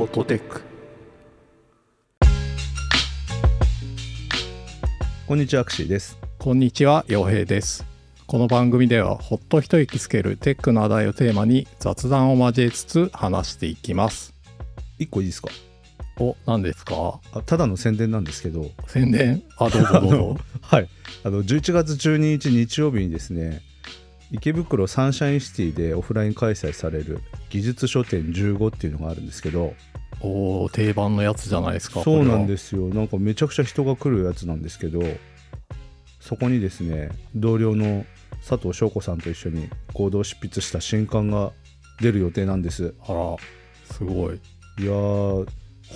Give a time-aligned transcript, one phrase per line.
[0.00, 0.62] フォトテック
[5.26, 6.18] こんにちはアクシーです。
[6.38, 7.84] こんにちは陽平です。
[8.26, 14.32] この番組ではほっと一息つけるテックの話題をテーマに雑談を交えつつ話していきます。
[14.98, 15.50] 一個いいですか？
[16.18, 17.20] お何ですか？
[17.34, 18.70] あただの宣伝なんですけど。
[18.86, 19.42] 宣伝？
[19.58, 20.36] あどうぞどうぞ。
[20.62, 20.88] はい。
[21.24, 23.60] あの11月12日日曜日にですね
[24.32, 27.20] 池袋サンシャインシティでオフライン開催される
[27.50, 29.74] 技術書店15っていうのがあるんですけど
[30.22, 32.88] おー定番のやつじゃないですかそうなんすですよ。
[32.88, 35.02] なんかめちゃくちゃ人が来るやつなんですけど
[36.20, 38.04] そこにですね同僚の
[38.46, 41.52] 佐藤翔子さんと一緒に合同執筆した新刊が
[42.00, 42.94] 出る予定なんです。
[43.06, 43.36] あら
[43.92, 44.36] すごい。
[44.78, 45.48] いやー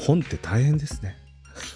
[0.06, 1.16] 本って大変ですね。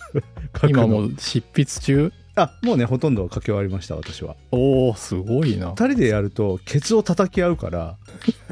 [0.69, 2.13] 今もう執筆中？
[2.35, 4.37] あもうねほとんど書き終わりました私は。
[4.51, 5.73] おーすごいな。
[5.73, 7.97] 2人でやるとケツを叩き合うから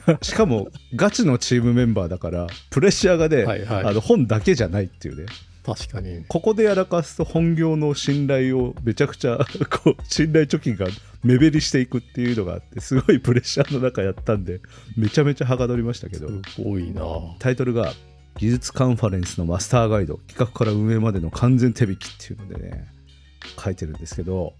[0.23, 3.85] しかもガチのチームメンバーだからプレッシャーがね、はいはい。
[3.85, 5.27] あの本だけじゃないっていうね。
[5.65, 6.25] 確かに。
[6.29, 9.39] ここでやらかすと本業の信頼をめちゃくちゃ
[9.83, 10.87] こう信頼貯金が
[11.25, 14.61] 目減りしていくっていうのがあってすごいプレッシャーの中やったんで
[14.97, 16.29] めちゃめちゃはかどりましたけど。
[16.29, 17.03] すごいな。
[17.41, 17.93] タイトルが
[18.39, 22.87] 「技術カンファレンスのマスターガイド企画から運営までの完全手引き」っていうのでね
[23.59, 24.55] 書いてるんですけど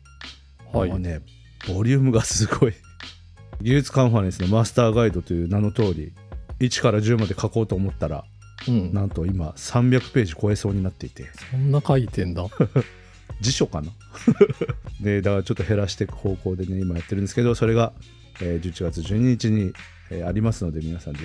[0.73, 0.91] はい。
[0.91, 1.21] もうね
[1.69, 2.75] ボリュームがすごい
[3.63, 6.13] 技術カンファレンスのマスターガイドという名の通り
[6.61, 8.25] 1から10まで書こうと思ったら
[8.69, 8.93] うん。
[8.93, 11.25] なんと今300ページ超えそうになっていて。
[11.51, 12.45] そんな書いてんだ。
[13.41, 13.91] 辞書かな？
[15.01, 17.93] でだからちょっと減らしていく方向でね今やってるんですけどそれが、
[18.41, 19.73] えー11月12日に、
[20.11, 21.21] えーありますので皆さんぜ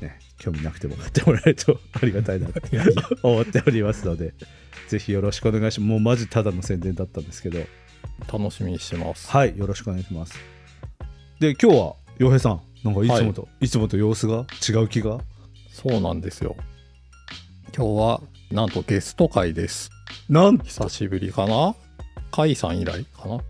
[0.00, 2.60] ひ、ね、興味なくても買ってもらえると ありがたいなと
[3.22, 4.32] 思っておりますので
[4.88, 5.90] ぜひよろしくお願いします。
[5.90, 7.58] もうマジただの宣伝だったんですけど。
[8.32, 9.28] 楽しみにしてます。
[9.28, 10.55] はいよろしくお願いします
[11.38, 15.18] で今日は洋平さんなんかいつもと、い、つもと様子が違う気が？
[15.70, 16.56] そうなんですよ。
[17.76, 18.20] 今日は
[18.50, 19.90] なんとゲスト会です。
[20.30, 21.74] なん久しぶりかな？
[22.30, 23.40] 甲斐さん以来かな？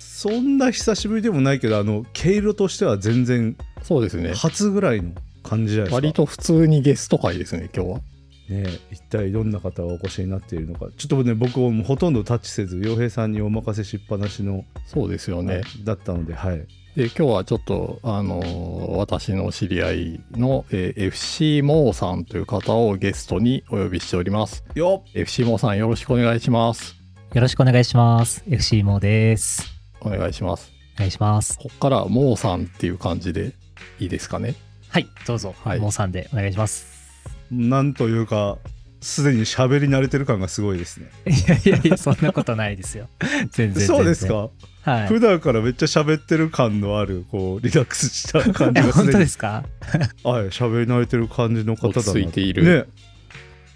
[0.00, 4.34] そんな久しぶりでもないけどあの毛色としては全然そうですね。
[4.34, 5.12] 初ぐらいの
[5.44, 5.94] 感じじゃないですか？
[5.94, 7.96] 割と普通にゲスト会ですね今日は。
[7.98, 8.02] ね
[8.48, 10.86] え一体どんな方がお越しになっているのか。
[10.96, 15.60] ちょっとね僕もほとんどタッチせず洋平さんにお任せしっぱなしの、そうですよね。
[15.84, 16.66] だったのではい
[16.98, 26.96] で今日はちょっとあのー私の知り合いの、えー FC モーさんという方をゲストにお呼びしておりますよ FC モーさんよろしくお願いします
[27.32, 28.42] よろしくお願いします。
[28.48, 29.62] FC モです。
[30.00, 31.56] お願いしますお願いします。
[31.58, 33.52] こっからはモーさんっていう感じで
[34.00, 34.54] いいですかね？
[34.88, 35.54] はい、どうぞ。
[35.62, 37.28] はいモーさんでお願いします。
[37.50, 38.56] なんというか
[39.00, 43.08] すでに喋り慣れてる感がすごいですねいやいやいや、そんなことないですよ。
[43.50, 43.86] 全然。
[43.86, 44.50] そうですか、
[44.82, 45.08] はい。
[45.08, 49.64] 普段からめっちゃ喋ってる感のあるこうリラックスした感じがすでに当ですか？
[50.24, 52.84] はい喋り慣れてる感じの方だな落ち着いているね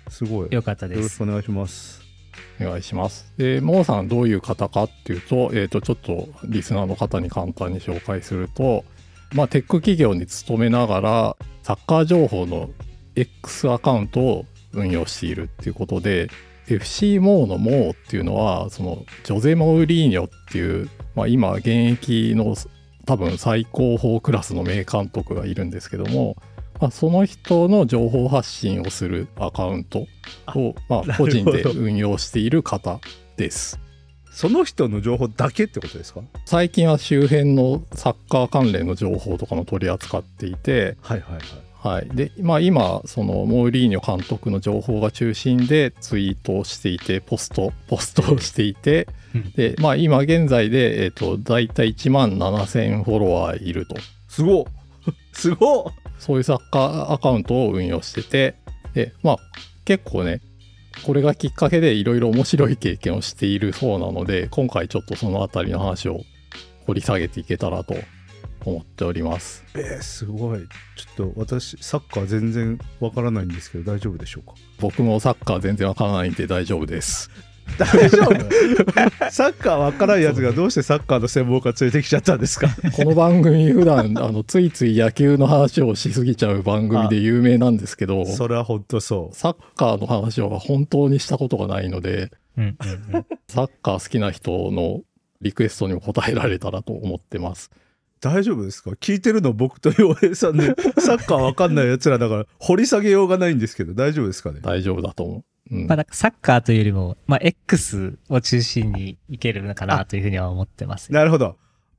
[0.09, 1.22] すごいよよかったですろしく。
[1.22, 2.03] お願いします
[2.61, 3.32] お願いします。
[3.37, 8.84] で、モーさんどういう方かっていうと、えっ、と、ちょっとリスナーの方に簡単に紹介すると、
[9.34, 12.71] まあ、テック企業に勤めながら、サッカー情報の
[13.16, 16.28] X アカウントを運用しているっていうことで、
[16.69, 22.55] FC モーのモーっていうのは、その、ジョゼ・モウリーニョっていう、まあ、今、現役の
[23.05, 26.37] 多分最高峰クラスの名監督がいるんですけども、
[26.81, 30.06] まあ、その人の情報発信をするアカウント
[30.55, 33.00] を、まあ、個人で運用している方
[33.37, 33.78] です。
[34.32, 36.22] その人の情報だけってことですか？
[36.47, 41.43] 最近は周辺のサッカー関連の情報とかも取り扱っていて、はいはいはい
[41.82, 42.09] はい。
[42.10, 53.97] で、まあ今、そのモーリーニョ監督の情報が中心でツイートをしていて、ポスト、ポストをしていてうん、で、まあ今現在で、えっ、と、だいたい1万7000フォロワーいると。
[54.28, 54.65] すごっ
[55.32, 55.84] すごっ
[56.19, 58.54] そういうサッカーアカウントを運用してて、
[58.94, 59.37] で、まあ
[59.84, 60.41] 結構ね、
[61.04, 66.20] これがきっかけでいろいろ面白い経験をしているそうなので、今回ちょっとそのあたりの話を
[66.87, 67.94] 掘り下げていけたらと
[68.65, 69.65] 思っております。
[69.75, 70.61] えー、すごい
[70.97, 74.55] ちょっと私サッカー全然わからないんですけど大丈夫でしょうか？
[74.81, 77.31] 僕もサッカー全然わからないんで大丈夫です。
[77.79, 78.32] 大丈夫？
[79.31, 82.69] サッカーわからんやつがどうしてサッカーの専門家連れてきちゃったんですか？
[82.97, 92.64] この番組普段あのついつい野球の話をしすぎちゃう番組で有名なんですけど、それは本当そうサッカーの話は本当にしたことがないので、うん
[93.11, 93.26] うんうん。
[93.49, 95.00] サッカー好きな人の
[95.41, 97.70] リクエストにも答えられたらと思ってます。
[98.23, 98.91] 大丈夫ですか？
[98.93, 104.61] 聞いてるの僕と洋平さんで サッカーわかんないやつらだから掘り下げようがないんですけど大丈夫ですかね？
[104.63, 105.39] 大丈夫だと思
[105.71, 105.75] う。
[105.75, 105.87] うん。
[105.87, 111.13] まあなんかサッカーというよりも、まあ X を中心にいけるのかなというふうには思ってます。
[111.13, 111.57] なるほど。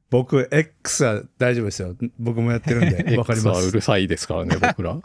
[0.10, 1.96] 僕 X は大丈夫ですよ。
[2.20, 3.62] 僕もやってるんで わかり X ます。
[3.64, 5.00] はうるさいですからね、 僕ら。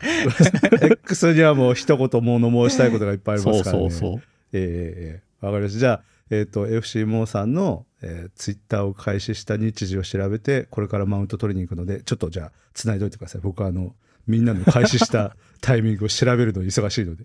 [0.82, 3.90] X にはもう一言物申したいことがいっぱいありまそうすからね。
[3.90, 4.22] そうそう。
[4.52, 5.46] ええええ。
[5.46, 5.78] わかりました。
[5.78, 13.94] じゃあ、えっと FC モーさんの、えー、ツイッターを開始した日時を調べてこれからマウント取りに行くのでちょっとじゃあ繋いどいてください僕はあの
[14.26, 17.24] みんなの開始した タイミングを調べるの忙しいので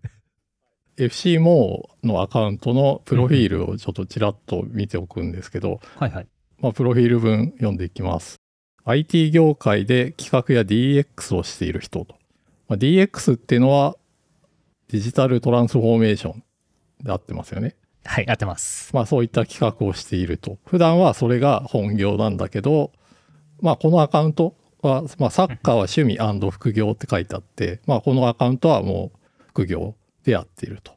[0.98, 6.28] FC モーのアカウントのプロフィールをちょっとちらっと見ておくんですけど、はいはい。
[6.60, 8.36] まあ、プロフィール文読んでいきます。
[8.86, 12.16] IT 業界で企画や DX をしている人と。
[12.68, 13.96] まあ、DX っていうのは
[14.90, 16.44] デジタルトランスフォーメーション
[17.02, 17.76] で合ってますよね。
[18.06, 18.94] はい、合ってます。
[18.94, 20.58] まあそういった企画をしていると。
[20.66, 22.92] 普段はそれが本業なんだけど、
[23.62, 26.18] まあこのアカウントは、まあサッカーは趣味
[26.52, 30.94] 副業って書いてあって、まあこのアカウントはもう副業でやっていると。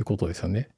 [0.00, 0.68] いうことですよね。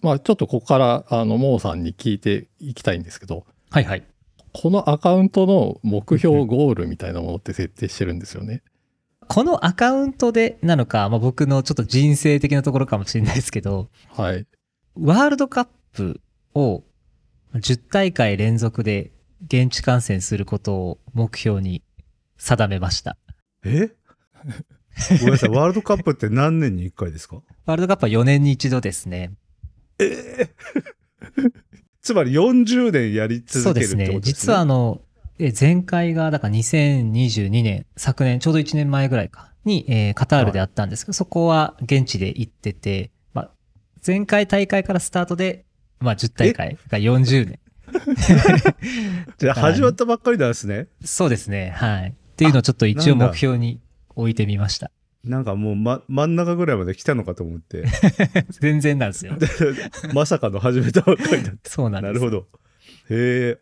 [0.00, 4.04] まあちょっとここからあのモーさんに聞いていきたいんですけど、はいはい。
[4.52, 8.62] このアカウントの目標ゴールみたいなものって設定してるんですよね。
[9.32, 14.46] このアカウントでなのか、まあ、僕のちょっと人生的なところかもしれないですけど、はい。
[14.94, 16.20] ワールドカップ
[16.54, 16.82] を
[17.54, 19.10] 10大会連続で
[19.46, 21.82] 現地観戦することを目標に
[22.36, 23.16] 定めました。
[23.64, 23.90] え？
[25.20, 27.36] ごめんなさいワールドカップって何年に1回ですか？
[27.64, 29.32] ワールドカップは4年に一度ですね。
[32.02, 34.20] つまり40年やりそう続けるってことですねですね。
[34.20, 35.00] 実はあの、
[35.38, 43.50] え前回が、だから2022年、昨年、ちょうど1年前ぐらいか、に、えーカタールであったんですけど、そこは現地で行ってて、まあ、
[44.06, 45.64] 前回大会からスタートで、
[46.00, 47.58] まあ10大会が40年。
[49.38, 51.72] じゃあ始まったばっかりなんですねそうですね。
[51.76, 52.08] はい。
[52.08, 53.80] っていうのをちょっと一応目標に
[54.14, 54.90] 置いてみました。
[55.24, 57.84] なんかもう、ま、真ん中ぐらいまで来たのかと思って
[58.60, 59.34] 全然なんですよ。
[60.14, 62.12] まさかの始めたばっかりだっそうなんです。
[62.12, 62.48] たなるほど
[63.10, 63.58] へえ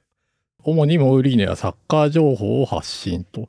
[0.65, 3.49] 主にモーリーネはサッカー情報を発信と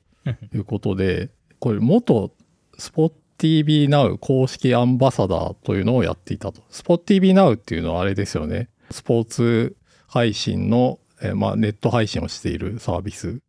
[0.54, 1.30] いうことで、
[1.60, 2.32] これ元
[2.78, 6.62] スポット TV Now 公式アンバサダーというのをやっていたと。
[6.70, 8.70] スポット TV Now っていうのはあれですよね。
[8.92, 9.76] スポーツ
[10.08, 13.34] 配信の、えーまあ、ネット配信をしているサービス。
[13.34, 13.40] ね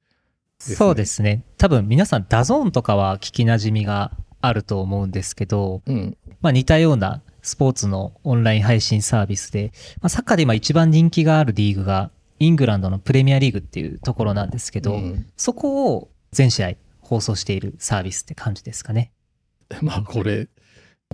[0.58, 1.44] そうですね。
[1.58, 6.17] 多分皆さんダゾーンとかは聞き馴染みがあると思うんですけど、うん。
[6.41, 12.11] まあ似たようなスポーツのオンライン配信サービスで、まあ、サッカーで今一番人気があるリーグが
[12.43, 19.12] イングランドのプレミアリーグっていうところなんですけど、うんそこを全試合放送しているサービスって感じですかね。
[19.81, 20.49] まあこれ、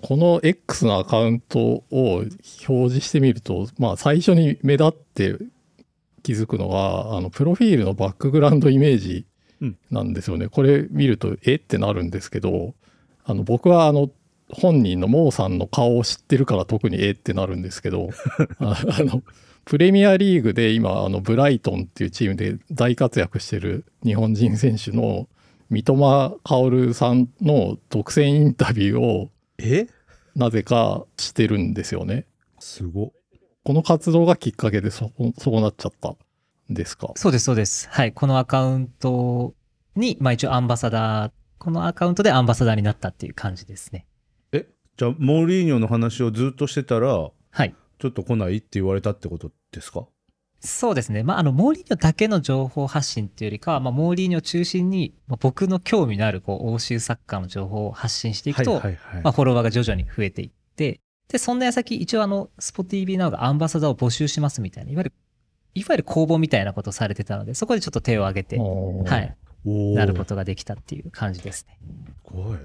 [0.01, 2.31] この X のアカウントを表
[2.65, 5.37] 示してみると、まあ最初に目立って
[6.23, 9.27] 気づくのが、あの、プロフィールのバックグラウンドイメージ
[9.91, 10.49] なんですよね。
[10.49, 12.75] これ見ると、えってなるんですけど、
[13.25, 14.11] あの、僕はあの、
[14.51, 18.11] 本人のモーさんの顔を知ってるから特にえってなるんですけど、
[18.61, 19.23] あ あの、
[19.69, 25.29] プレミアリーグで今、あの、ブライトンっていうチームで大活躍してる日本人選手の
[25.69, 29.29] 三笘薫さんの独占インタビューを
[29.59, 29.87] え？
[30.35, 32.25] なぜかしてるんですよね。
[32.59, 33.13] すご
[33.63, 36.17] この活動がきっかけでそそうなっちゃったん
[36.71, 37.13] ですか？
[37.17, 37.91] そうです、そうです。
[37.91, 38.13] はい。
[38.15, 39.55] このアカウント
[39.97, 44.07] に、まあ一応アンバサダー、このアカウントでアンバサダーになったっていう感じですね。
[44.51, 47.75] じゃあモーリーニョの話をずっとしてたらはい。
[47.99, 50.07] ちょっと来ないって言われたってことですか？
[50.61, 51.23] そうですね。
[51.23, 65.13] まあ、あの、モーリーニョだけの情報発信っていうよりかは、まあ、モーリーニョを中心に、まあ、僕の興味のある、こう、欧州サッカーの情報を発信していくと、はいはいはい、まあ、フォロワーが徐々に増えていって、で、そんな矢先、一応あの、スポ TV などがアンバサダーを募集しますみたいな、いわゆる、
[65.75, 69.37] いわゆる公募みたいなことをされてたので、そこでちょっと手を挙げて、ははい、
[69.95, 71.79] なることができたっていう感じですね。
[72.27, 72.59] すごい。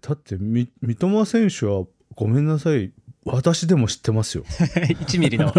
[0.00, 1.84] だってみ三笘選手は
[2.16, 2.92] ごめんなさい
[3.32, 5.52] 私でも知ってますよ 1ミリの、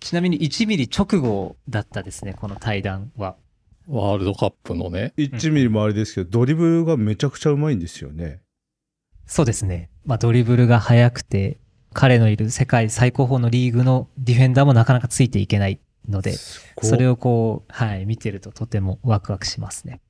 [0.00, 3.36] ちなみに1ミリ直後だったですね、この対談は。
[3.88, 5.12] ワールドカップのね。
[5.16, 8.40] 1ミリもあれですけどドリブルがめちゃくちゃうまいんですよね
[9.26, 9.90] そうですね。
[10.04, 11.58] まあ、ドリブルが速くて、
[11.92, 16.34] 彼のいる世界最高峰のリーグのディフェンダーもなかなかついていけないので、
[16.82, 20.00] それをこう、はい、見てるととてもワクワクしますね。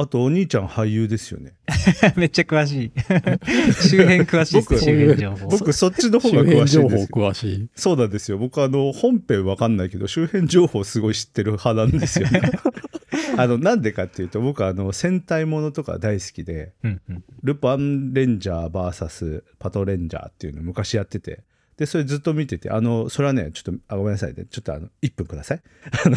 [0.00, 1.52] あとお兄ちゃん俳優ですよね
[2.16, 2.92] めっちゃ詳しい。
[3.88, 5.48] 周辺詳しいです周辺情報。
[5.48, 7.68] 僕そっちの方が詳しい情報詳しい。
[7.74, 12.40] そうなんですよ僕あの本編わかんないけど周辺情報すごい知ってる派なんですよね
[13.36, 17.24] あのなんでかっていうと僕あの戦隊ものとか大好きでうんうん。
[17.42, 21.42] ルパンレンジャー VS パトレンジャーっていうの昔やってて
[21.76, 25.62] でそれずっと見ててあのそれはねちょっとあごめんなさいねちょっとあの1分ください
[26.04, 26.16] あの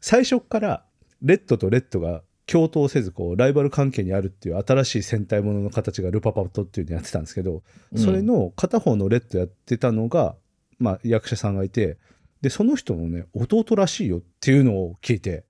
[0.00, 0.84] 最初っから
[1.22, 7.62] レッドとレッドが共闘せずこうライバル関係にあるっていう新しい戦隊ものの形がルパパトっていうのやってたんですけど
[7.96, 10.36] それの片方のレッドやってたのが、
[10.78, 11.98] まあ、役者さんがいて
[12.42, 15.44] でその人のね弟らしいよっていうのを聞いて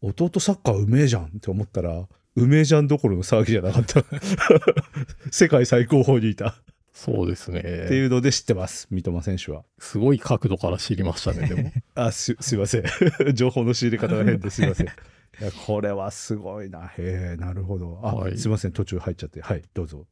[0.00, 4.02] 弟サッカーうめえじゃんって思ったらうめえじゃんどころの騒ぎじゃなかった。
[5.30, 6.56] 世界最高峰にいた。
[6.94, 7.60] そうですね。
[7.60, 9.64] っていうので知ってます三笘選手は。
[9.78, 11.72] すごい角度から知りましたね、でも。
[11.94, 12.84] あすすいません。
[13.34, 14.88] 情報の仕入れ方が変ですいません
[15.66, 16.86] これはすごいな。
[16.86, 17.98] へえなるほど。
[18.02, 18.38] あ、はい。
[18.38, 19.40] すいません途中入っちゃって。
[19.40, 20.06] はいどうぞ。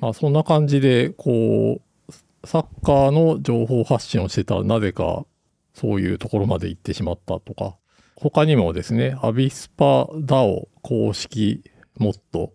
[0.00, 2.12] まあ、そんな感じで、こう、
[2.46, 5.26] サッカーの情報発信をしてたら、なぜか
[5.74, 7.76] そういうところまで行ってしまったとか、
[8.16, 11.62] 他にもですね、アビスパ DAO 公式
[11.98, 12.52] モット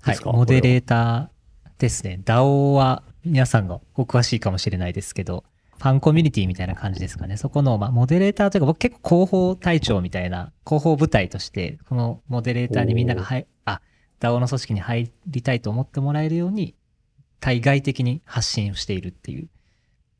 [0.00, 0.22] はいです。
[0.22, 0.32] か？
[0.32, 2.20] モデレーターですね。
[2.24, 5.44] DAO は皆さんがお詳しいかもしれないですけど、
[5.82, 7.36] ファンコミュニティみたいな感じですかね。
[7.36, 13.80] そこの、まあ、モデレーターというか、僕結構広報隊長みたいな、広報部隊として、このモデレーターにみんなが入、あ、
[14.20, 16.76] DAO の組織に入りたいと思ってもらえるように、
[17.40, 19.48] 対外的に発信をしているっていう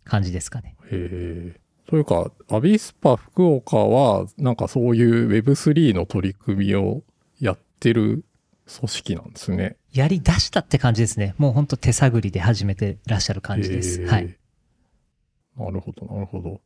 [0.03, 0.75] 感じですかね。
[0.91, 1.61] へえ。
[1.87, 7.05] というか、アビスパ福岡は、なんかそういう Web3 の取り組みを
[7.39, 8.25] やってる
[8.67, 9.77] 組織なんですね。
[9.93, 11.37] やり出したって感じですね。
[11.39, 14.05] もうほんと手探りで始めてらっしゃる感じです。
[14.07, 14.37] はい。。
[15.57, 16.61] なるほど、なるほど。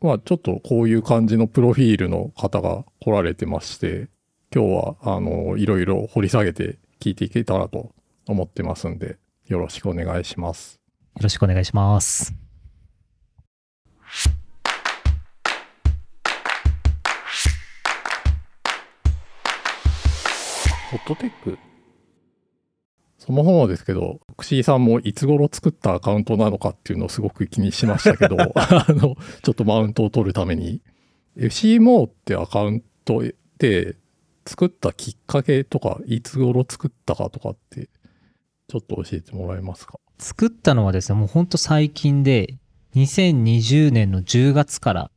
[0.00, 4.08] まあ、ちょっとこういう感じのプロフィールの方が来られてまして、
[4.54, 7.94] 今日は、あの、いろいろ掘り下げて聞いていけたらと
[8.26, 10.80] 思ってますんで、よろしくお願いします。
[11.16, 12.34] よろしくお願いします。
[20.90, 21.58] ホットテック
[23.28, 30.80] そもそもですけど、クシーさんもいつ頃作ったアカウントなのかっていうのをすごく気にしましたけど、 あの、ちょっとマウントを取るために、
[31.36, 33.22] FCMO ってアカウント
[33.58, 33.96] で
[34.46, 37.90] 作ったきっかけとか、いつ頃作ったかとかって、
[38.66, 40.00] ちょっと教えてもらえますか？
[40.16, 42.56] 作ったのはですね、もうほんと最近で、
[42.94, 45.10] 2020年の10月からっ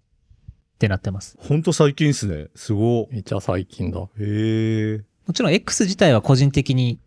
[0.79, 1.37] てなってます。
[1.39, 2.49] ほんと最近っすね。
[2.55, 4.01] すごめっちゃ最近だ。
[4.01, 6.99] へえもちろん X 自体は個人的に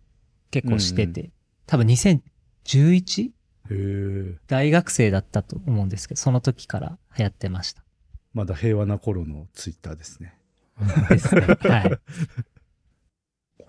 [0.62, 1.30] 結構してて、
[1.66, 2.22] 多分 2011?
[3.26, 3.30] へ
[3.70, 7.82] え大学生だったと思うんですけど、その時から流行ってました。
[8.32, 10.34] まだ平和な頃のツイッターですね
[11.08, 11.40] ですね。
[11.40, 11.98] はい。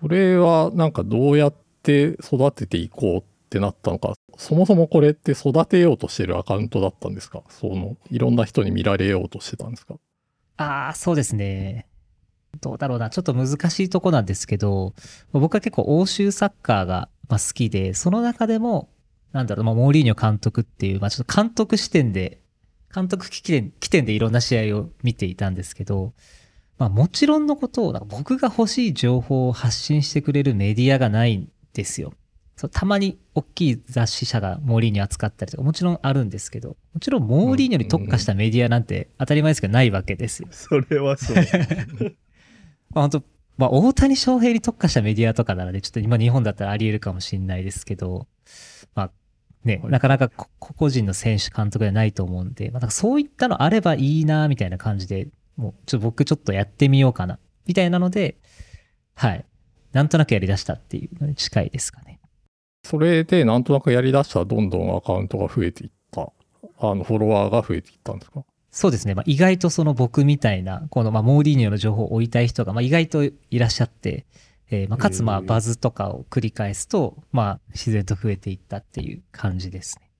[0.00, 7.42] これはなんかどうやって育てていこうってなったのか、そもそもこれって育てようとしてるアカウントだったんですか？
[7.48, 9.96] その、いろんな人に見られようとしてたんですか？
[10.58, 11.86] ああ、そうですね。
[12.60, 13.10] どうだろうな。
[13.10, 14.94] ちょっと難しいとこなんですけど、
[15.32, 18.88] 僕は結構欧州サッカーがまあ好きで、その中でも、
[19.32, 22.40] なんだろう、まあ、モーリーニョ監督っていう、まあ、ちょっと監督視点で、
[22.94, 26.14] 監督起点起点でいろんな試合を見ていたんですけど、
[26.78, 32.12] まあ、もちろんのことを、僕が欲しい情報を発信してくれるメディアがないんですよ。
[32.56, 40.48] そうたまに大きい雑誌社がモーリーニョ扱ったりとか、もちろんあるんですけど、もちろんモーリーニョに特化したメディアなんて当たり前ですけどないわけですよ。
[40.50, 41.36] それはそう
[42.96, 43.22] まあ、本当
[43.58, 48.26] まあ、大谷翔平に特化したメディアとかならね、ちょっと今日本だったらあり得るかもしれないですけど、
[48.94, 49.10] まあ、
[49.64, 58.38] ね、なかなかこ個人の選手監督ではないと思うんで、まあ、なんかそういったのあればいいな、みたいな感じで、もう、ちょっと僕ちょっとやってみようかな、みたいなので、
[59.14, 59.44] はい。
[59.92, 62.20] なんとなくやり出したっていうのに近いですかね。
[62.84, 66.32] それでなんとなくやりだしたらどんどんアカウントが増えていった。
[66.78, 68.44] あの、フォロワーが増えていったんですか？
[68.76, 69.14] そうですね。
[69.14, 74.26] まあ、意外とその僕みたいな、このまあモーリーニョの情報を追いたい人がまあ意外といらっしゃって、
[74.70, 80.10] えーまあかつまあバズとかを繰り返すと、まあ自然と増えていったっていう感じですね。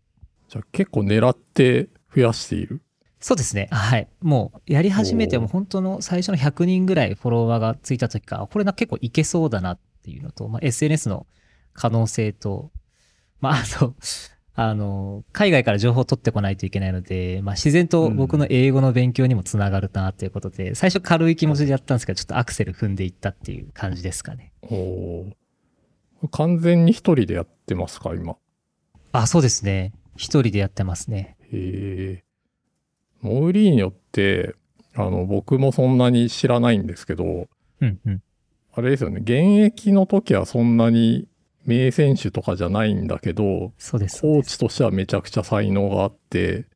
[0.48, 2.80] じゃあ結構狙って増やしている？
[3.20, 3.68] そうですね。
[3.70, 4.08] はい。
[4.22, 11.26] もうやり始めても本当の最初の100人ぐらいフォロワーがついた時から、これな結構いけそうだなっていうのと、まあ、SNS の
[11.74, 12.70] 可能性と、
[13.40, 13.94] まあ、あと、
[14.58, 24.52] あの、海外から情報を取ってこないといけないので、まあ、自然と僕の英語の勉強にもつながるなということで、最初軽い気持ちでやったんですけど、ちょっとアクセル踏んでいったっていう感じですかね。
[24.62, 25.32] おー
[26.30, 28.36] 完全に一人でやってますか、今？
[29.12, 29.92] あ、そうですね。
[30.16, 31.36] 一人でやってますね。
[31.52, 32.24] へえ。
[33.20, 34.54] モーリーニョって、
[34.94, 37.48] あの、僕もそんなに知らないんですけど、
[37.82, 38.22] うんうん。
[38.72, 41.28] あれですよね、現役の時はそんなに
[41.66, 44.22] 名選手とかじゃないんだけど、そうです。
[44.22, 46.66] コーチとしてはめちゃくちゃ才能があって、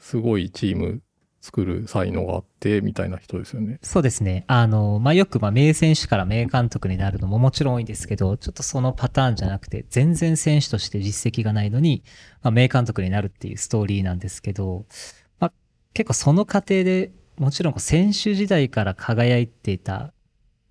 [0.00, 1.02] すごいチーム
[1.40, 3.78] 作る才能があって、みたいな人ですよね。
[3.82, 4.44] そうですね。
[4.46, 12.02] あの、まあ、よく、まあ、名選手から名監督になるのももちろん多いんですけど、ちょっとそのパターンじゃなくて、全然選手として実績がないのに、
[12.42, 14.86] まあ、名監督になるっていうストーリーなんですけど、
[15.38, 15.52] まあ、
[15.92, 20.13] 結構その過程でもちろん選手時代から輝いていた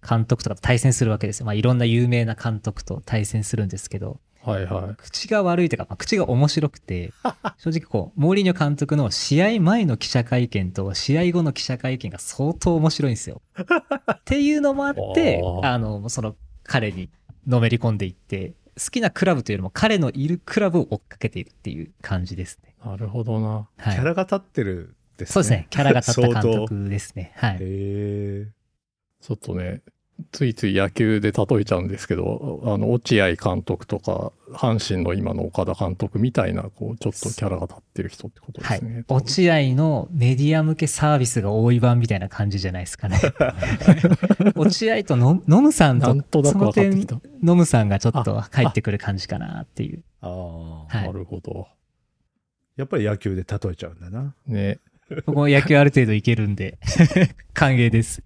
[0.08, 1.46] 監督とかと対戦するわけですよ。
[1.46, 4.96] まあ、いろんな有名な監督と対戦するんですけど、はいはい。
[4.98, 7.14] 口が悪いというか、まあ、口が面白くて、
[7.58, 13.42] 正直こう、モーリーニョ監督の試合前の記者会見と試合後の記者会見が相当面白いんですよ。
[13.56, 17.10] っていうのもあってあの、その彼に
[17.48, 22.76] のめり込んでいって、好きなクラブというよりも彼のいるクラブを追っかけているっていう感じですね。
[22.84, 23.70] なるほどな。
[23.78, 23.96] はい。
[23.96, 25.34] キャラが立ってるですね。
[25.34, 25.68] そうですね。
[25.70, 27.34] キャラが立った監督ですね。
[27.36, 27.54] はい。
[27.54, 28.48] へえ。
[29.22, 29.82] ちょっとね、
[30.32, 39.04] ついつい野球で例えちゃうんですけど、あの、落合監督とか、阪神の今の岡田監督みたいな、こう、ちょっとキャラが立ってる人ってことではいすね。。
[39.08, 43.20] 落合のメディア向けサービスが多い版みたいな感じじゃないですかね。
[44.56, 50.04] 落合とのノムさんなんとと、そのなく分かってき点た。、ノムさんがちょっと帰ってくる感じかなっていう。
[50.22, 51.68] ああ、はいなるほど。
[52.76, 54.36] やっぱり野球で例えちゃうんだな。
[54.48, 54.80] ね。
[55.26, 56.78] ここ野球ある程度いけるんで、
[57.54, 58.24] 歓迎です。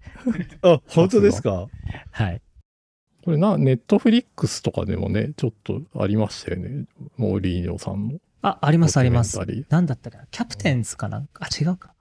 [0.62, 1.66] あ、本当ですか？
[2.10, 2.40] はい。
[3.24, 6.84] これな、ネットフリックスとかでもね、ちょっとありましたよね。
[7.16, 8.18] モーリーニョさんの。
[8.42, 10.26] あ、ありますありますなんだったかな？
[10.30, 11.92] キャプテンズかなあ、違うか。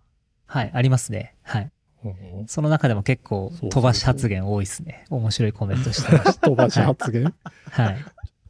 [0.45, 1.33] はい、ありますね。
[1.43, 1.71] はい。
[2.05, 2.09] う
[2.43, 5.03] んその中でも結構飛ばし発言多いですね。
[5.09, 7.33] 面白いコメントしてまし 飛ばし発言？
[7.75, 7.83] た。
[7.83, 7.97] はい。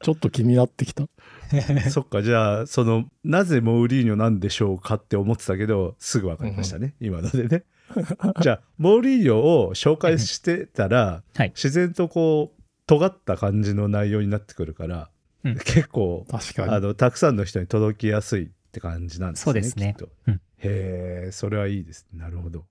[0.02, 1.08] ちょっと気になってきた。
[1.90, 7.64] そっか、じゃあ、その、なぜモーリーニョなんでしょうかって思ってたけど、すぐ分かりましたね、今のでね。
[8.42, 15.10] じゃあ、モーリーニョを紹介してたら、はい自然とこう、尖った感じの内容になってくるから、
[15.44, 16.74] うん結構、確かに。
[16.74, 19.44] あの、たくさんの人に届きやすいって感じなんですね。
[19.44, 19.96] そうですね
[20.28, 22.08] うんへえ、それはいいです。
[22.14, 22.66] なるほど。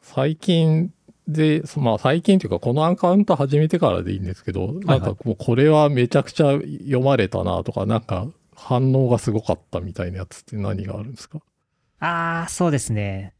[0.00, 0.92] 最近
[1.32, 11.40] で、そまあ最近というかこのアカウント始めてからでいいんですけど、なんかもうこれはめちゃくちゃ読まれたなとか、なんか反応がすごかったみたいなやつって何があるんですか？
[12.00, 13.34] ああ、そうですね。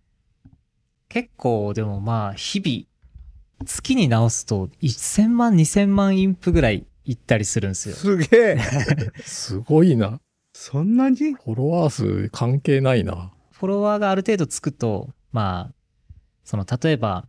[1.09, 7.94] 結構、でもまあ、日々、月に直すと1000万、2000万インプぐらいいったりするんですよ。
[7.97, 8.59] すげえ
[9.25, 10.20] すごいな。
[10.52, 11.16] そんなに？
[11.35, 13.32] フォロワー数関係ないな。
[13.50, 17.26] フォロワーがある程度つくと、まあ、その、例えば、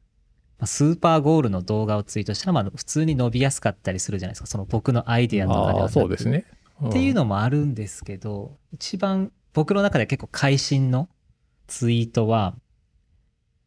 [0.62, 4.48] まあスーパーゴールの動画をツイートしたら、まあ、普通に伸びやすかったりするじゃないですか。
[4.48, 6.46] その僕のアイデアとかではなくそうですね。
[6.88, 11.10] っていうのもあるんですけど、一番僕の中で結構会心の
[11.68, 12.56] ツイートは、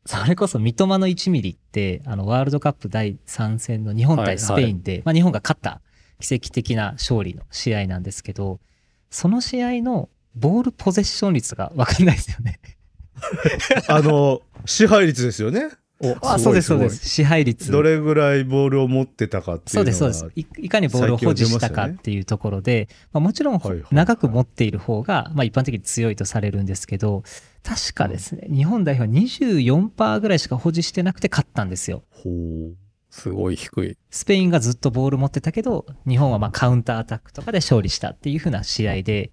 [0.06, 5.80] それこそ三笘の1ミリって、あの、ワールドカップ第3戦の日本対スペインで、まあ日本が勝った
[6.20, 8.60] 奇跡的な勝利の試合なんですけど、
[9.10, 12.60] その試合のボールポゼッション率がわかんないですよね。
[13.88, 15.70] あの、支配率ですよね。
[16.00, 16.90] おあ、そうです、そうで。
[16.90, 17.08] す。
[17.08, 17.70] 支配率。
[17.70, 19.70] どれぐらいボールを持ってたかっていう。
[19.70, 20.26] そうです、そうです。
[20.34, 23.60] いいかにボールを保持したかっていうところで、まあ、もちろん
[23.92, 27.22] 長く持っている方が、まあ、一般的に強いとされるんですけど、
[27.62, 32.02] 確かですね、日本代表は24%ぐらいしか保持してなくて勝ったんですよ。
[32.10, 32.76] ほう。
[33.10, 33.96] すごい低い。
[34.10, 39.30] スペインがずっとボール持ってたけど、日本はまあカウンターアタックとかで勝利したっていう風な試合で、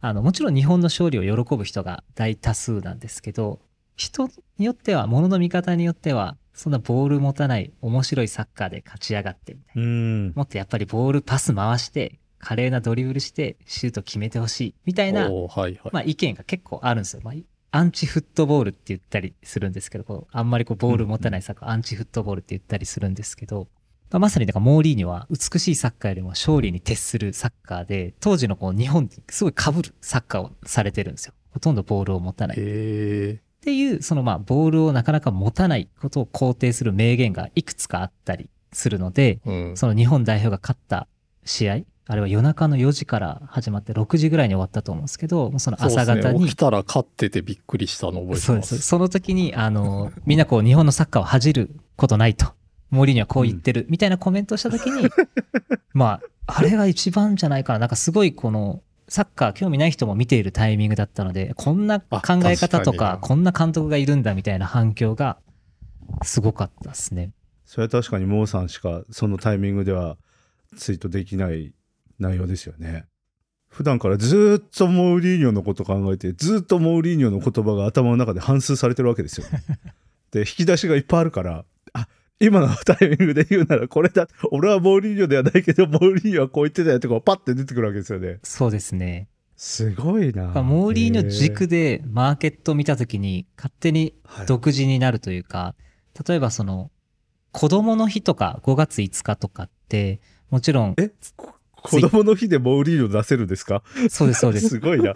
[0.00, 3.60] あの、もちろん日本の勝利を喜ぶ人が大多数なんですけど、
[3.96, 4.28] 人
[4.58, 9.82] によっては、物の見方によっては、そんなボール持たない面白いサッカーで勝ち上がってみたいな。
[9.82, 10.32] うん。
[10.34, 15.80] もっとやっぱりボールパス回して、華麗なドリブルして、シュート決めてほしい、みたいな、はいはい。
[15.92, 17.22] まあ意見が結構あるんですよ。
[17.24, 17.34] まあ、
[17.76, 23.66] アンチフットボールって言ったりするんですけど、こうあんまりこうボール持たないサッカー、アンチフットボールって言ったりするんですけど、
[24.12, 31.34] まあ、まさにだからモーリーニョは美しいサッカーよりも勝利に徹するサッカーで、当時のこう日本にすごい被るサッカーをされてるんですよ。
[31.50, 33.40] ほとんどボールを持たない。
[33.64, 39.76] っえていう、そのまあボールをなかなか持たないことを肯定する名言がいくつかあったりするので、ー、うん。
[39.76, 41.08] その日本代表が勝った
[41.44, 48.46] 試合、あれは夜中の4時から始まって6時ぐらいに終わったと思うんですけど、その朝方に、ね、起きたら勝っててびっくりしたの覚えてます。
[48.46, 48.78] そうです。
[48.80, 52.52] その時に、あの、 みんなこう日本のサッカーを恥じることないと。
[52.90, 55.08] モーリーニョはこう言ってる、みたいなコメントをした時に、
[55.94, 57.78] まあ、あれが一番じゃないかな。
[57.78, 65.38] なんかすごいこの、サッカー興味ない人も見ているタイミングだったので、こんな考え方とか、こんな監督がいるんだみたいな反響が
[66.22, 67.32] すごかったですね。
[67.64, 70.16] それは確かにモーさんしかそのタイミングでは
[70.76, 71.72] ツイートできない
[72.18, 73.06] 内容ですよね。
[73.68, 79.46] 普段からずーっとモーリーニョのこと考えてずーっとモーリーニョの言葉が頭の中で反芻されてるわけですよ。
[80.30, 81.64] で引き出しがいっぱいあるからあ
[82.40, 88.38] 今のタイミングで言うならこれだ俺はモーリーニョではないけどモーリーニョはこう言ってたよってこうパッて出てくるわけですよね。
[88.42, 89.28] そうですね。
[89.56, 90.48] すごいな。
[90.48, 95.74] まあモーリーニョへ軸でマーケットを見た時に勝手にはい独自になるというか、
[96.28, 96.90] 例えばその、
[97.52, 100.20] 子供の日とか5月5日とかって、
[100.50, 101.12] もちろん、え？
[101.76, 103.84] 子供の日でモーリーニョ出せるんですか？
[104.10, 104.68] そうですそうです。
[104.70, 105.14] すごいな。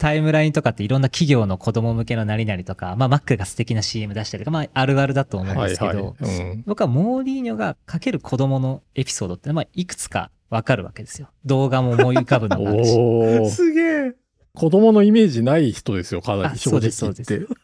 [0.00, 6.40] タイムラインとかっていろんな企業の子供向けの何々とか、まあマックが素敵な CM 出したりとか、まああるあるだと思うんですけど、はいはい。
[6.40, 6.64] うん。
[6.66, 11.28] 僕はモーリーニョがかける子供のエピソードって、まあいくつかわかるわけですよ。
[11.44, 12.96] 動画も思い浮かぶのがあるし。
[12.98, 13.48] おお。
[13.52, 14.12] すげえ。
[14.54, 17.54] 子供のイメージない人ですよ、かなあり正直そうです言って。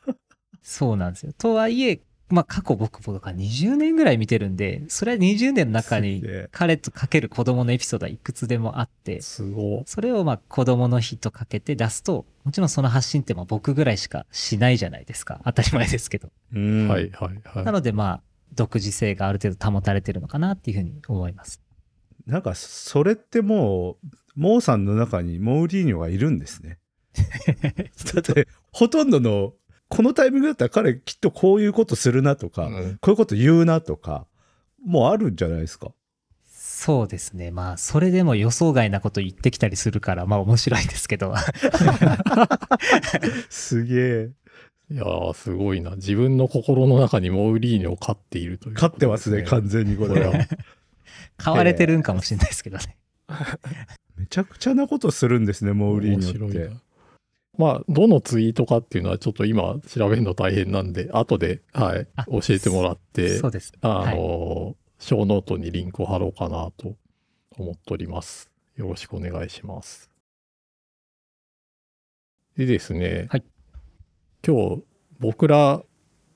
[0.61, 1.33] そうなんですよ。
[1.39, 9.83] とはいえ、まあ過去僕僕が20年ぐらい見てるんで、それは20年の中に彼とかける子供のエピソードはいくつでもあって、すごい。
[9.87, 15.41] それをまあ子供の日とかけて出すと、もちろんその発信ってまあ僕ぐらいしかしないじゃないですか。
[15.45, 16.31] 当たり前ですけど。
[16.53, 17.65] うんはいはいはい。
[17.65, 18.23] なのでまあ、
[18.55, 21.61] 独自性がある程度保たれてるのかなっていうふうに思います。
[22.27, 26.79] なんかそれってもうモーさんの中にモーリーニョがいるんですね。
[28.15, 29.55] だってほとんどの
[29.89, 34.27] このタイミングだったら彼きっとこういうことするなとか、うんこういうこと言うなとか
[34.85, 35.93] もうあるんじゃないですか？
[36.53, 37.51] そうですね。
[37.51, 41.35] まあ、それでも予想外なこと言ってきたりするから、まあ面白いですけど。
[43.49, 44.31] すげえ。
[44.91, 45.97] いやー、すごいな。
[45.97, 50.35] 自分の心の中にモーリーニョを飼っているという、飼ってますね、完全にこれは。
[51.39, 52.97] 飼われてるんかもしれないですけどね。
[54.17, 56.71] めちゃくちゃなことするんですね、モーリーニョって。
[57.59, 63.73] まあ、どのツイートかっていうのはちょっと今調べるの大変なんで、後で、はい、あ教えてもらってそ、うです。
[63.81, 66.97] あはいの、ショーノートにリンクを貼ろうかなと
[67.59, 68.51] 思っております。
[68.77, 70.11] よろしくお願いします。
[72.57, 73.45] でですね、はい
[74.47, 74.83] 今日
[75.19, 75.83] 僕ら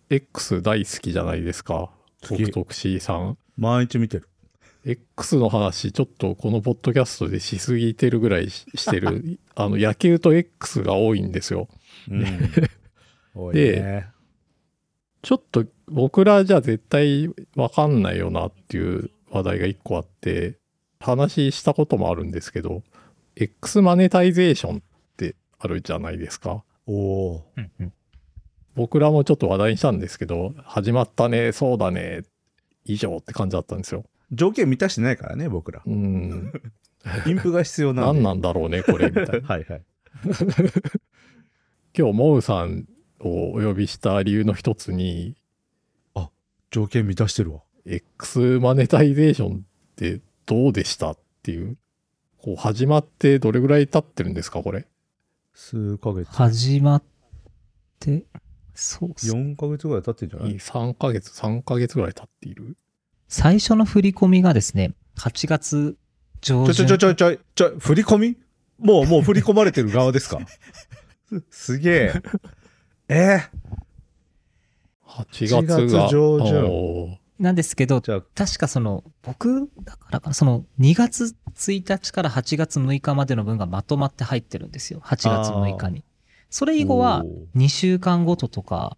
[0.08, 1.90] X 大好きじゃないですか。
[2.28, 3.38] 僕とくしーさん。
[3.56, 4.28] 毎日見てる。
[4.84, 11.68] X の話、ちょっとこのポッドキャストでしすぎてるぐらいししてる、 あの、野球と X が多いんですよ。
[12.10, 12.24] うん、
[13.34, 14.08] 多いね。
[15.22, 20.58] ちょっと僕らじゃ絶対わかんないよなっていう話題が一個あって、
[20.98, 22.82] 話したこともあるんですけど、
[23.36, 24.80] X マネタイゼーションっ
[25.16, 26.64] てあるじゃないですか。
[26.86, 27.42] お
[28.74, 32.22] 僕らもちょっと話題にしたんですけど、始まったね、そうだね、
[32.84, 34.04] 以上って感じだったんですよ。
[34.32, 35.82] 条件満たしてないからね、僕ら。
[35.86, 36.52] うん。
[37.26, 38.22] インプが必要なんで。
[38.22, 39.32] 何なんだろうね、これ、みたいな。
[39.48, 39.82] はいはい。
[41.96, 42.86] 今日、モウさん
[43.20, 45.36] をお呼びした理由の一つに、
[46.70, 47.62] 条件満たしてるわ。
[47.84, 49.60] X マネタイゼーションっ
[49.96, 51.76] てどうでしたっていう、
[52.38, 54.86] こう始まってどれぐらい経ってるんですか、これ？
[55.52, 56.30] 数ヶ月。
[56.30, 57.02] 始まっ
[57.98, 58.24] て、
[58.72, 62.76] そうっす4ヶ月ぐらい経ってんじゃない？3ヶ月、3ヶ月ぐらい経っている。
[63.30, 65.96] 最初の振り込みがですね、8月
[66.40, 66.74] 上旬。
[66.74, 68.36] ちょちょちょちょちょ、振り込み
[68.80, 70.40] もう、もう振り込まれてる側ですか
[71.28, 72.12] すすげえ。
[73.08, 73.40] え
[75.06, 75.78] 8月が。
[75.78, 85.00] 8月上旬なんですけど、確かその、僕、だからか、その2月1日から8月6日までの分がまとまって入ってるんですよ。
[85.04, 86.04] 8月6日に。
[86.50, 88.96] それ以後は2週間ごととか、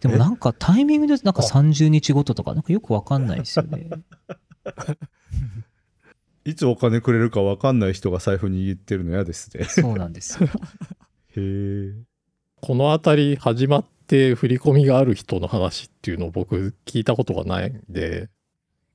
[0.00, 3.88] でもなんかタイミングでなんか30日ごととか、なんかよくわかんないですよね。
[6.44, 9.64] いつお金くれるか分かんない人が財布握ってるの嫌ですね。
[9.64, 10.48] そうなんですよ。
[10.48, 10.50] へ
[11.36, 11.94] え。
[12.60, 18.28] このあたり始まって振り込みがある人の話っていうのを僕聞いたことがないんで、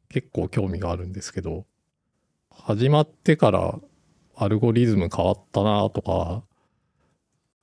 [0.08, 1.66] 結構興味があるんですけど、
[2.50, 3.80] 始まってから
[4.36, 6.44] アルゴリズム変わったなとか、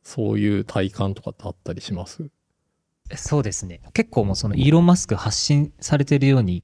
[0.03, 2.29] そういう体感とかってあったりします？
[3.17, 3.81] そうですね。
[3.95, 6.63] 結構もうそのイーロン・マスク発信されてるように、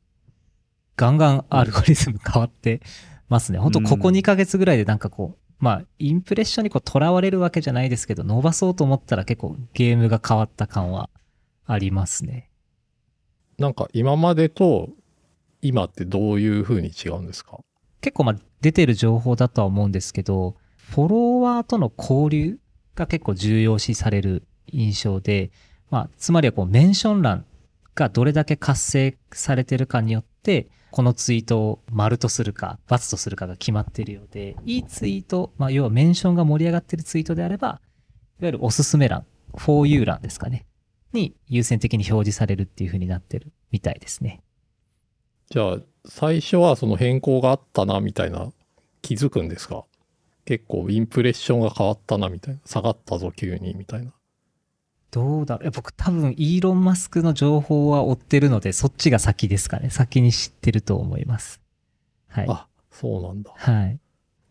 [0.96, 2.80] ガンガンアルゴリズム変わって
[3.28, 3.58] ますね。
[3.58, 11.10] 本当ここうん2ヶ月ぐらいでなんかこう、まあ、インプレッションにこう囚われるわけじゃないですけど、伸ばそうと思ったら結構ゲームが変わった感は
[11.66, 12.50] ありますね。
[13.58, 14.90] なんか今までと
[15.62, 17.60] 今ってどういう風に違うんですか？
[18.00, 22.58] 結構まあ出てる情報だとは思うんですけど、フォロワーとの交流
[22.94, 25.50] が結構重要視される印象で、
[25.94, 27.46] まあ、つまりはこうメンション欄
[27.94, 37.78] がどれだけ活性されてるかによって、このツイートを丸とするか、×とするかが決まっているようで、いいツイート、まあ、要はメンションが盛り上がってるツイートであれば、いわ
[38.40, 39.24] ゆるおすすめ欄、
[39.56, 40.66] for you 欄ですかね、
[41.12, 44.42] に優先的に表示されるっていう風になってるみたいですね。
[45.48, 45.76] じゃあ
[46.06, 48.50] 最初はその変更があったなみたいな
[49.00, 49.84] 気づくんですか？
[50.44, 54.12] 結構インプレッションが変わったなみたいな下がったぞ急にみたいな
[55.14, 55.70] どうだろう。
[55.70, 59.90] 僕多分イーロン・マスクの情報は追ってるのでそっちが先ですかね。
[59.90, 61.60] 先に知ってると思います。
[62.28, 62.46] はい。
[62.48, 63.52] あそうなんだ。
[63.54, 64.00] はい。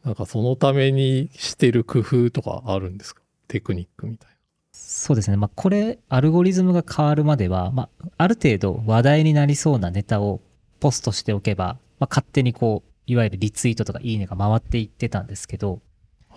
[0.05, 3.21] なんかそのためにしてる工夫とかあるんですか？
[3.49, 4.29] テクニックみたい
[4.71, 5.35] そうですね。
[5.35, 10.39] まあこれアルゴリズムが変わるまでは、まあ、ある程度話題になりそうなネタを
[10.79, 15.81] ポストしておけば、まあ、勝手にこういわゆるリツイートとかいいねが回っていってたんですけど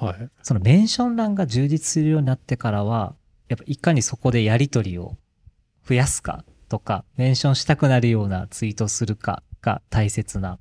[0.00, 0.28] なはい。
[0.42, 3.14] そのメンション欄が充実するようになってからは、
[3.48, 5.16] やっぱいかにそこでやり取りを
[5.86, 10.58] 増やすかとか、メンションしたくなるようなツイートをするかが大切な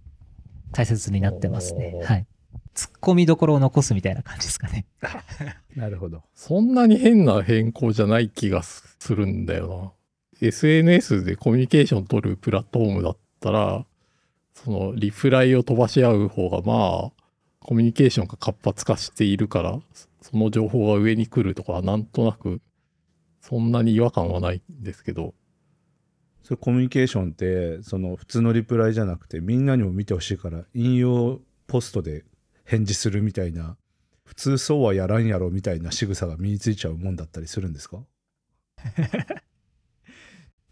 [0.71, 2.27] 大切になってますねはい。
[2.75, 4.85] 突っ込みどころを残すみたいな感じですかね。
[5.75, 6.23] なるほど。
[6.33, 9.95] そんなに変な変更じゃない気がするんだよ
[10.41, 10.47] な。
[10.47, 13.85] SNS でコミュニケーション取るプラットフォームだったら、
[14.53, 17.11] そのリプライを飛ばし合う方がまあ、
[17.61, 19.79] コミュニケーションが活発化しているから、
[20.21, 22.61] その情報が上に来るとか、なんとなく、
[23.47, 25.35] そんなに違和感はないんですけど、
[26.43, 32.25] それコミュニケーションってその普通のリプライじゃなくてみんなにも見てほしいから引用ポストで
[32.63, 33.77] 返事するみたいな
[34.23, 37.99] 普通そうはやらんやろみたいな仕草が身についちゃうもんだったりするんですか？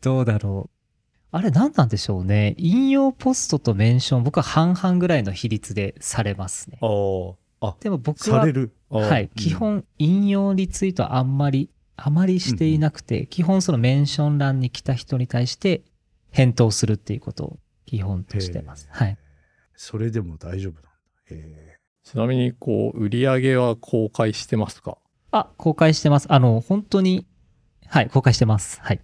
[0.01, 0.75] どうだろう。
[1.31, 2.55] あれ何なんでしょうね。
[2.57, 6.77] 引用ポストとメンション、僕は半々ぐらいの比率でされますね。
[6.81, 6.88] あ
[7.62, 15.84] あでも僕はされ、るあーはい、うん基本引用リツイートはあんまり、あまりしていなくて、基本そのメンション欄に来た人に対して
[16.32, 18.88] 返答するっていうことを基本としてます。
[18.91, 19.17] はい。
[19.75, 20.89] それでも大丈夫なんだ
[21.32, 24.97] へちなみに、こう、売り上げは公開してますか？
[25.32, 26.32] あ、公開してます。
[26.32, 27.25] あの、本当に、
[27.88, 28.82] はい、公開してます。
[28.82, 28.99] はい。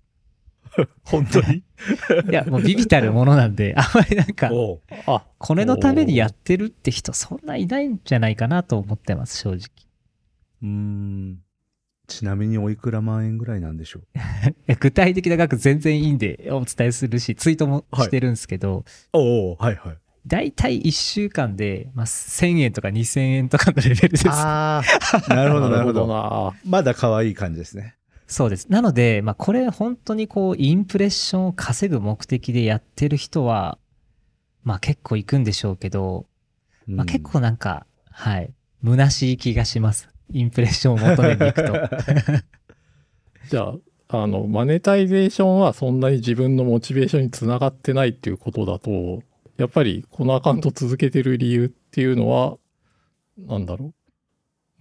[0.77, 1.63] え 本当に？
[2.29, 4.51] いや、もうビビたるものなんで、 あんまりなんか、
[5.07, 9.59] あ、これのためにやってるって人そんないないんじゃないかなと思ってます、正直。
[10.61, 11.39] うーん
[12.09, 14.01] ちなみにおいくら万円ぐらいなんでしょ
[14.67, 14.75] う？
[14.79, 24.27] 具体的な額全然いいんでお伝えするし、ツイートもしてるんですけど、おおはいはいだいたい1週間で、まあ、1000円とか2000円とかのレベルです。
[24.29, 24.81] あ
[25.27, 26.53] あなるほど なるほどな。
[26.65, 27.95] まだ可愛い感じですね
[28.27, 28.67] そうです。
[28.69, 33.79] なので、まあ、これ本当にこう、インプレッションを稼ぐ目的でやってる人は、
[34.63, 36.27] まあ結構行くんでしょうけど、
[36.85, 40.09] まあ、結構なんか、はい、虚しい気がします。
[40.31, 41.73] インプレッションを求めに行くと。
[43.49, 43.61] じゃ
[44.09, 49.21] あ、あの、マネタイゼーションはそんなに自分のモチベーションにつながってないっていうことだと、
[49.57, 52.57] やっぱりこのアカウント続けてる理由っていうのは、
[53.37, 53.93] なんだろう。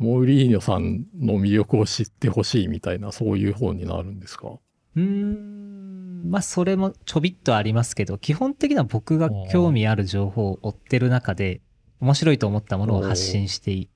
[0.03, 4.59] モーリーニョさんの魅力を知ってほしいみたいな、そういう方になるんですか？
[4.97, 11.61] うーん、まあそれもちょびっとありますけど、基本的には僕が興味ある情報を追ってる中で、
[12.01, 13.89] 面白いと思ったものを発信してい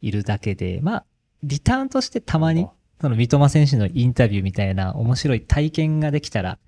[0.00, 1.04] いるだけで、まあ、
[1.42, 2.66] リターンとしてたまに、
[3.00, 6.58] その三笘選手のインタビューみたいな面白い体験ができたら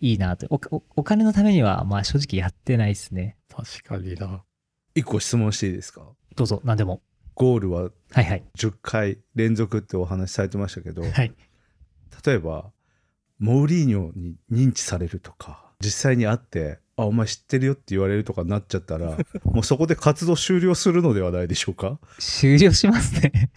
[0.00, 0.46] いいなと。
[0.50, 3.36] おおお金のためには、まあ正直やってないですね。
[3.54, 4.42] 確かにな。
[4.94, 6.02] 一個質問していいですか？
[6.36, 7.02] どうぞ、何でも。
[7.34, 8.44] ゴールははいはい。
[8.56, 11.34] 10回連続ってお話しされてましたけどはい。
[12.24, 12.70] 例えば
[13.40, 21.98] モーリーニョに認知されるとか実際に会って「あお前知ってるよ」って言われるとかなっちゃったら もうそこで活動終了するのではないでしょうか？
[22.18, 23.50] 終了しますね。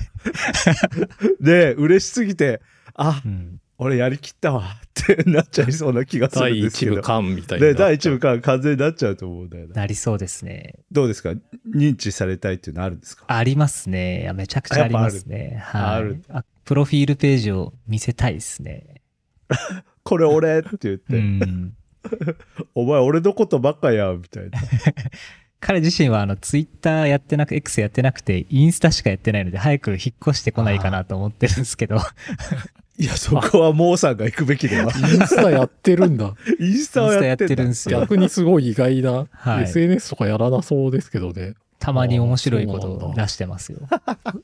[1.40, 2.62] で嬉しすぎて
[2.96, 3.62] 「あうん。
[3.80, 7.66] 俺やりきったわ」ってなっちゃいそうな気がする第一部んですけど間みたいな。
[7.68, 10.74] で第一部間完全になっちゃうと思うんだよななりそうですね。
[10.92, 11.34] どうですか？
[11.76, 13.26] 認知されたいっていうのあるんですか？
[13.28, 14.32] ありますね。
[14.34, 15.62] めちゃくちゃありますね。
[15.64, 15.82] はい。
[15.84, 19.02] あるあプロフィールページを見せたいですね。
[20.04, 21.74] これ俺って言って、うん。
[22.76, 24.60] お前俺のことばっかやみたいな
[25.60, 31.98] 彼自身はあのツイッターやってなく、X やってなくて、インスタしかやってないので、早く引っ越してこないかなと思ってるんですけど、
[33.00, 34.92] いやそこはモーさんが行くべきではイン
[35.28, 36.34] スタやってるんだ。
[36.60, 41.56] インスタをやってるんですよ逆にすごい意外な、はい SNS とかやらなそうですけどね。
[41.80, 43.80] たまに面白いことを出してますよ。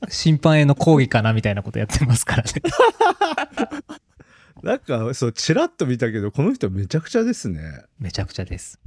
[0.08, 2.50] 審判への抗議かなみたいなことやってますからね。
[4.64, 7.60] なんかそうチラッと見たけどこの人めちゃくちゃですね。
[7.98, 8.80] めちゃくちゃです。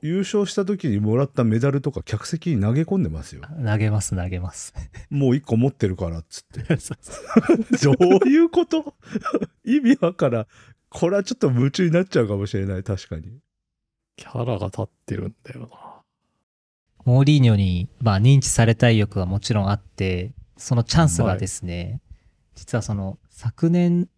[0.00, 3.42] 優勝した時にもらったメダルとか客席に投げ込んでますよ。
[3.62, 4.72] 投げます、投げます。
[5.10, 6.62] もう一個持ってるからっつって。
[7.84, 7.92] ど
[8.24, 8.94] ういうこと？
[9.62, 10.46] 意味わからん。
[10.88, 13.40] これはちょっと夢中になっちゃうかもしれない確かに。
[14.16, 15.68] キャラが立ってるんだよな。
[17.04, 22.00] モーリーニョに、まあ、認知されたい欲はもちろんあって、そのチャンスがですね、
[22.54, 24.08] 実はその昨年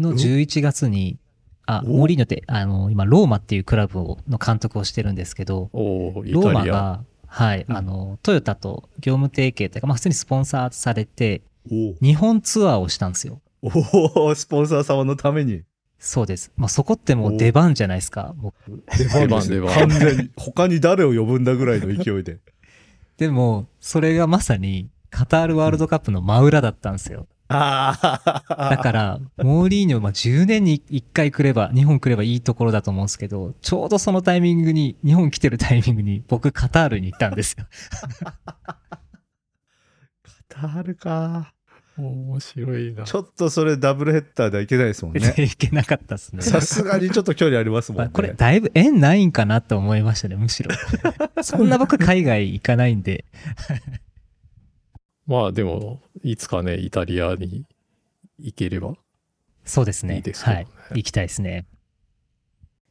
[0.00, 1.18] の11月に、
[1.66, 6.52] あ、おモーリーニョって、あの、今、ローマっていうクラブをの監督をしてるんですけど、ロー。
[6.52, 13.40] マが、はい、うんあの、トヨタと業務提携というか、まあ、普通にスポンサーされて、お日本ツアーをしたんですよ。
[13.62, 15.62] おおスポンサー様のために
[15.98, 16.52] そうです。
[16.56, 18.54] まあ、そこってもう出番じゃないですか、僕。
[18.96, 22.38] 出番です出番完全に他に誰を呼ぶんだぐらいの勢いで
[23.16, 27.26] でも、それがまさに、カタールワールドカップの真裏だったんですよ。
[27.48, 37.66] ああだから、モーリーニョ、まあ、10年に1回来れば、日本来ればいいところだと思うんですけど、ちょうどそのタイミングに、日本来てるタイミングに、僕、カタールに行ったんですよ。
[40.48, 41.52] カタールか
[41.98, 43.04] 面白いな。
[43.04, 45.32] ちょっとそれダブルヘッダーではいけないですもんね。
[45.38, 46.42] いけなかったですね。
[46.42, 48.04] さすがにちょっと距離ありますもんね。
[48.04, 50.70] まあこれ、だいぶ縁ないんかなと思いましたね、むしろ。
[51.42, 53.24] そんな僕海外行かないんで。
[55.26, 57.64] まあでも、いつかね、イタリアに
[58.40, 58.90] 行ければ。
[58.90, 58.94] っ
[59.64, 60.16] そうですね。
[60.16, 60.66] いいですねはい。
[60.96, 61.66] 行きたいですね。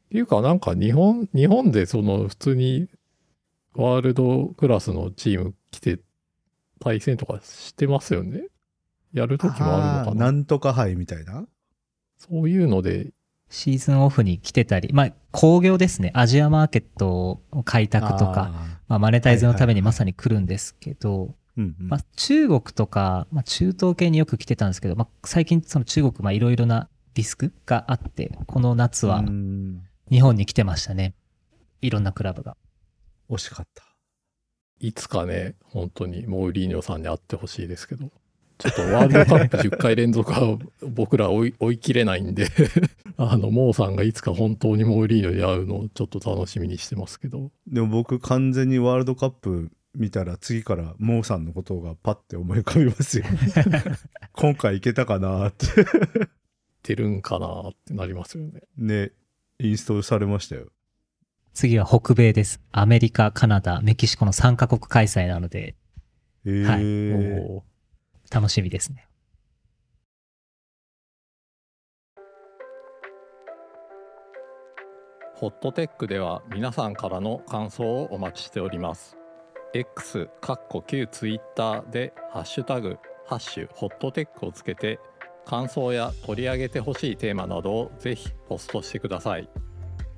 [0.10, 2.88] ていうか、なんか日本、日本でその普通に
[3.74, 6.00] ワールドクラスのチーム来て
[6.80, 8.45] 対戦とかしてますよね。
[9.12, 10.26] やる時もあるのかな。
[10.28, 11.45] なんとか杯みたいな？
[12.17, 13.12] そういうので、
[13.50, 16.12] シーズンオフに来てたり、まあ、工業ですね。
[16.13, 21.44] アジアマーケットを開拓とか、あまあ、マネタイズのためにまさに来るんですけど、ー。
[21.58, 31.15] うんうんまあ、中国とか、まあ、中東系によく来てたんですけど、まあ、最近その中国、まあ、いろいろなリスクがあって、この夏はうん日本に来てましたね。
[31.82, 32.58] いろんなクラブが。
[33.30, 33.84] 惜しかった。
[34.80, 38.12] いつかね、本当にモーリーニョさんに会ってほしいですけど、
[38.58, 42.48] ちょっとワールドカップ10回連続は僕ら追い追い切れないんで、
[43.18, 53.25] あの、モーさんがいつか本当にモーリーニョに会うのをちょっと楽しみにしてますけど、でも僕完全にワールドカップ見たら次からモーさんのことがパッて思い浮かびますよ。
[54.34, 55.67] 今回いけたかなって。
[56.84, 58.62] 出るんかなってなりますよね。
[58.77, 59.12] ね、
[59.60, 60.67] インストールされましたよ。
[61.53, 62.62] 次は北米です。
[62.71, 65.75] アメリカ、カナダ、メキシコの3カ国開催なので、
[66.45, 67.75] えーはい
[68.31, 69.08] 楽しみですね。
[75.36, 79.17] ホットテックでは皆さんからの感想をお待ちしております。
[79.76, 85.02] X、かっこ旧 Twitter でハッシュタグ、ハッシュホットテックをつけて
[85.46, 89.50] 感想や取り上げてほしいテーマなどをぜひポストしてください。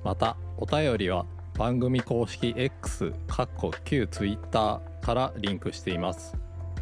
[0.03, 1.25] また、お便りは
[1.57, 6.37] 番組公式 X、かっこ旧 Twitter からリンクしています。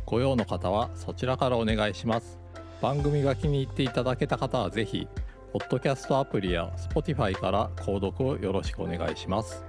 [0.06, 2.42] ご用の方はそちらからお願いします。
[2.82, 5.08] 番組が気に入っていただけた方はぜひ
[5.54, 9.64] ポッドキャストアプリや Spotify から購読をよろしくお願いします。